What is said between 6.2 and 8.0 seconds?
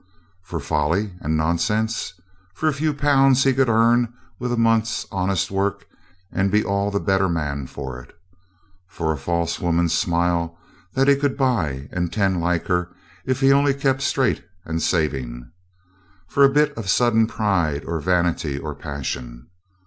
and be all the better man for